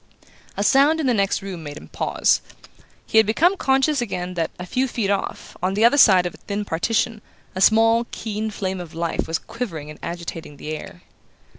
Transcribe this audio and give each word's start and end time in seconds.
A 0.57 0.63
sound 0.63 0.99
in 0.99 1.05
the 1.05 1.13
next 1.13 1.43
room 1.43 1.61
made 1.61 1.77
him 1.77 1.87
pause. 1.87 2.41
He 3.05 3.19
had 3.19 3.27
become 3.27 3.55
conscious 3.55 4.01
again 4.01 4.33
that, 4.33 4.49
a 4.57 4.65
few 4.65 4.87
feet 4.87 5.11
off, 5.11 5.55
on 5.61 5.75
the 5.75 5.85
other 5.85 5.95
side 5.99 6.25
of 6.25 6.33
a 6.33 6.37
thin 6.37 6.65
partition, 6.65 7.21
a 7.53 7.61
small 7.61 8.07
keen 8.09 8.49
flame 8.49 8.79
of 8.81 8.95
life 8.95 9.27
was 9.27 9.37
quivering 9.37 9.91
and 9.91 9.99
agitating 10.01 10.57
the 10.57 10.75
air. 10.75 11.03